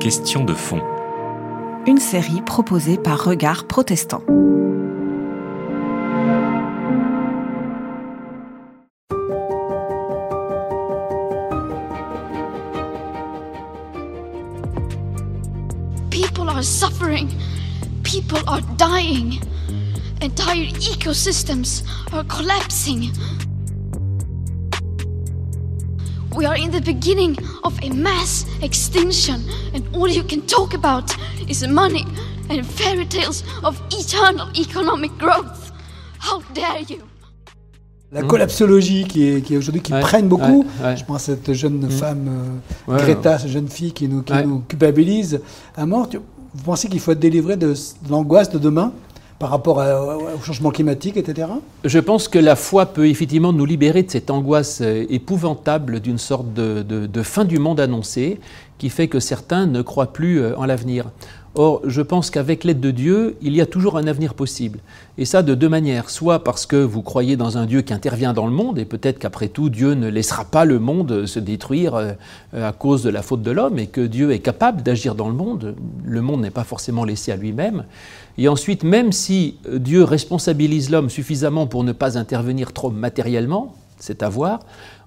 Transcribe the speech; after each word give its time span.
Question 0.00 0.44
de 0.44 0.54
fond. 0.54 0.82
Une 1.86 1.98
série 1.98 2.42
proposée 2.42 2.96
par 2.96 3.22
Regard 3.22 3.68
Protestant. 3.68 4.22
People 16.10 16.48
are 16.48 16.64
suffering. 16.64 17.28
People 18.02 18.40
are 18.48 18.62
dying. 18.78 19.40
Entire 20.20 20.72
ecosystems 20.80 21.84
are 22.12 22.24
collapsing. 22.24 23.12
We 26.36 26.46
are 26.46 26.56
in 26.56 26.70
the 26.70 26.80
beginning 26.80 27.36
of 27.64 27.74
a 27.82 27.90
mass 27.94 28.46
extinction, 28.62 29.40
and 29.74 29.82
all 29.94 30.08
you 30.08 30.22
can 30.22 30.40
talk 30.42 30.74
about 30.74 31.10
is 31.48 31.66
money 31.66 32.04
and 32.50 32.62
fairy 32.64 33.06
tales 33.06 33.42
of 33.64 33.80
eternal 33.90 34.46
economic 34.56 35.10
growth. 35.18 35.72
How 36.20 36.40
dare 36.54 36.82
you! 36.88 36.98
La 38.12 38.22
collapsologie 38.22 39.04
qui 39.04 39.28
est, 39.28 39.40
qui 39.42 39.54
est 39.54 39.56
aujourd'hui 39.58 39.82
qui 39.82 39.92
Ouais, 39.92 40.00
prenne 40.00 40.28
beaucoup. 40.28 40.64
ouais, 40.80 40.84
ouais. 40.86 40.96
Je 40.96 41.04
pense 41.04 41.28
à 41.28 41.34
cette 41.34 41.52
jeune 41.52 41.86
Mm. 41.86 41.90
femme 41.90 42.28
euh, 42.88 42.92
Ouais, 42.92 42.98
Greta, 43.02 43.38
cette 43.38 43.50
jeune 43.50 43.68
fille 43.68 43.92
qui 43.92 44.08
nous, 44.08 44.22
qui 44.22 44.32
Ouais. 44.32 44.44
nous 44.46 44.60
culpabilise 44.60 45.40
à 45.76 45.84
mort. 45.86 46.08
Vous 46.54 46.62
pensez 46.64 46.88
qu'il 46.88 47.00
faut 47.00 47.12
être 47.12 47.18
délivré 47.20 47.56
de 47.56 47.74
l'angoisse 48.08 48.48
de 48.50 48.58
demain? 48.58 48.92
Par 49.38 49.50
rapport 49.50 49.76
au 49.78 50.42
changement 50.42 50.70
climatique, 50.70 51.16
etc. 51.16 51.48
Je 51.84 51.98
pense 52.00 52.26
que 52.26 52.38
la 52.38 52.56
foi 52.56 52.86
peut 52.86 53.06
effectivement 53.08 53.52
nous 53.52 53.64
libérer 53.64 54.02
de 54.02 54.10
cette 54.10 54.30
angoisse 54.30 54.80
euh, 54.80 55.06
épouvantable 55.10 56.00
d'une 56.00 56.18
sorte 56.18 56.52
de 56.52 57.22
fin 57.22 57.44
du 57.44 57.58
monde 57.58 57.78
annoncée 57.78 58.40
qui 58.78 58.88
fait 58.90 59.08
que 59.08 59.20
certains 59.20 59.66
ne 59.66 59.82
croient 59.82 60.12
plus 60.12 60.40
euh, 60.40 60.56
en 60.56 60.64
l'avenir. 60.64 61.10
Or, 61.60 61.82
je 61.84 62.02
pense 62.02 62.30
qu'avec 62.30 62.62
l'aide 62.62 62.78
de 62.78 62.92
Dieu, 62.92 63.36
il 63.42 63.52
y 63.56 63.60
a 63.60 63.66
toujours 63.66 63.98
un 63.98 64.06
avenir 64.06 64.34
possible. 64.34 64.78
Et 65.18 65.24
ça 65.24 65.42
de 65.42 65.56
deux 65.56 65.68
manières. 65.68 66.08
Soit 66.08 66.44
parce 66.44 66.66
que 66.66 66.76
vous 66.76 67.02
croyez 67.02 67.36
dans 67.36 67.58
un 67.58 67.66
Dieu 67.66 67.82
qui 67.82 67.92
intervient 67.92 68.32
dans 68.32 68.46
le 68.46 68.52
monde, 68.52 68.78
et 68.78 68.84
peut-être 68.84 69.18
qu'après 69.18 69.48
tout, 69.48 69.68
Dieu 69.68 69.94
ne 69.94 70.06
laissera 70.06 70.44
pas 70.44 70.64
le 70.64 70.78
monde 70.78 71.26
se 71.26 71.40
détruire 71.40 71.96
euh, 71.96 72.12
à 72.54 72.70
cause 72.70 73.02
de 73.02 73.10
la 73.10 73.22
faute 73.22 73.42
de 73.42 73.50
l'homme, 73.50 73.80
et 73.80 73.88
que 73.88 74.00
Dieu 74.00 74.30
est 74.30 74.38
capable 74.38 74.84
d'agir 74.84 75.16
dans 75.16 75.26
le 75.26 75.34
monde. 75.34 75.74
Le 76.04 76.22
monde 76.22 76.42
n'est 76.42 76.50
pas 76.50 76.62
forcément 76.62 77.02
laissé 77.02 77.32
à 77.32 77.36
lui-même. 77.36 77.86
Et 78.38 78.46
ensuite, 78.46 78.84
même 78.84 79.10
si 79.10 79.56
Dieu 79.68 80.04
responsabilise 80.04 80.90
l'homme 80.90 81.10
suffisamment 81.10 81.66
pour 81.66 81.82
ne 81.82 81.90
pas 81.90 82.16
intervenir 82.16 82.72
trop 82.72 82.90
matériellement, 82.90 83.74
c'est 83.98 84.22
à 84.22 84.28
voir, 84.28 84.60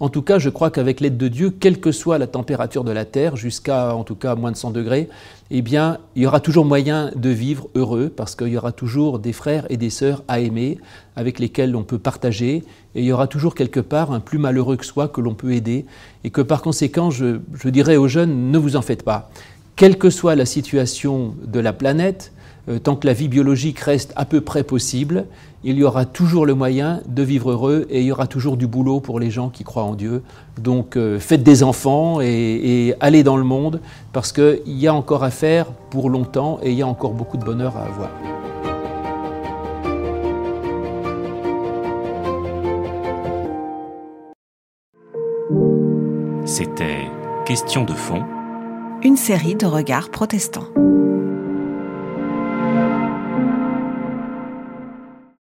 en 0.00 0.08
tout 0.08 0.22
cas, 0.22 0.38
je 0.38 0.48
crois 0.48 0.70
qu'avec 0.70 1.00
l'aide 1.00 1.16
de 1.16 1.26
Dieu, 1.26 1.50
quelle 1.50 1.80
que 1.80 1.90
soit 1.90 2.18
la 2.18 2.28
température 2.28 2.84
de 2.84 2.92
la 2.92 3.04
Terre, 3.04 3.34
jusqu'à 3.34 3.94
en 3.96 4.04
tout 4.04 4.14
cas 4.14 4.36
moins 4.36 4.52
de 4.52 4.56
100 4.56 4.70
degrés, 4.70 5.08
eh 5.50 5.60
bien, 5.60 5.98
il 6.14 6.22
y 6.22 6.26
aura 6.26 6.38
toujours 6.38 6.64
moyen 6.64 7.10
de 7.16 7.30
vivre 7.30 7.68
heureux, 7.74 8.12
parce 8.14 8.36
qu'il 8.36 8.48
y 8.48 8.56
aura 8.56 8.70
toujours 8.70 9.18
des 9.18 9.32
frères 9.32 9.66
et 9.70 9.76
des 9.76 9.90
sœurs 9.90 10.22
à 10.28 10.38
aimer, 10.38 10.78
avec 11.16 11.40
lesquels 11.40 11.74
on 11.74 11.82
peut 11.82 11.98
partager, 11.98 12.64
et 12.94 13.00
il 13.00 13.04
y 13.04 13.12
aura 13.12 13.26
toujours 13.26 13.56
quelque 13.56 13.80
part 13.80 14.12
un 14.12 14.20
plus 14.20 14.38
malheureux 14.38 14.76
que 14.76 14.86
soi 14.86 15.08
que 15.08 15.20
l'on 15.20 15.34
peut 15.34 15.52
aider, 15.52 15.84
et 16.22 16.30
que 16.30 16.42
par 16.42 16.62
conséquent, 16.62 17.10
je, 17.10 17.40
je 17.54 17.68
dirais 17.68 17.96
aux 17.96 18.08
jeunes, 18.08 18.52
ne 18.52 18.58
vous 18.58 18.76
en 18.76 18.82
faites 18.82 19.02
pas. 19.02 19.30
Quelle 19.74 19.98
que 19.98 20.10
soit 20.10 20.36
la 20.36 20.46
situation 20.46 21.34
de 21.44 21.58
la 21.58 21.72
planète, 21.72 22.32
tant 22.76 22.96
que 22.96 23.06
la 23.06 23.12
vie 23.12 23.28
biologique 23.28 23.78
reste 23.78 24.12
à 24.16 24.24
peu 24.24 24.40
près 24.40 24.62
possible, 24.64 25.26
il 25.64 25.76
y 25.78 25.84
aura 25.84 26.04
toujours 26.04 26.46
le 26.46 26.54
moyen 26.54 27.00
de 27.06 27.22
vivre 27.22 27.52
heureux 27.52 27.86
et 27.90 28.00
il 28.00 28.06
y 28.06 28.12
aura 28.12 28.26
toujours 28.26 28.56
du 28.56 28.66
boulot 28.66 29.00
pour 29.00 29.18
les 29.18 29.30
gens 29.30 29.48
qui 29.48 29.64
croient 29.64 29.84
en 29.84 29.94
Dieu. 29.94 30.22
Donc 30.60 30.96
euh, 30.96 31.18
faites 31.18 31.42
des 31.42 31.62
enfants 31.62 32.20
et, 32.20 32.26
et 32.26 32.94
allez 33.00 33.22
dans 33.22 33.36
le 33.36 33.44
monde 33.44 33.80
parce 34.12 34.32
qu'il 34.32 34.60
y 34.66 34.86
a 34.86 34.94
encore 34.94 35.24
à 35.24 35.30
faire 35.30 35.66
pour 35.90 36.10
longtemps 36.10 36.58
et 36.62 36.70
il 36.70 36.76
y 36.76 36.82
a 36.82 36.86
encore 36.86 37.12
beaucoup 37.12 37.36
de 37.36 37.44
bonheur 37.44 37.76
à 37.76 37.84
avoir. 37.84 38.10
C'était 46.44 47.08
Question 47.48 47.84
de 47.84 47.94
fond. 47.94 48.24
Une 49.02 49.16
série 49.16 49.54
de 49.54 49.64
regards 49.64 50.10
protestants. 50.10 50.68